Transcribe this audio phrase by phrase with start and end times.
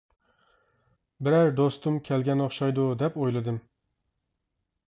[1.27, 3.61] بىرەر دوستۇم كەلگەن ئوخشايدۇ، دەپ ئويلىدىم.